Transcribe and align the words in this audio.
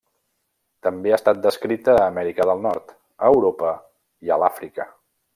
També 0.85 1.11
ha 1.11 1.17
estat 1.19 1.41
descrita 1.43 1.95
a 1.97 2.05
Amèrica 2.13 2.47
del 2.51 2.63
Nord, 2.65 2.95
a 3.27 3.33
Europa 3.35 3.75
i 4.29 4.33
a 4.37 4.43
l'Àfrica. 4.45 4.89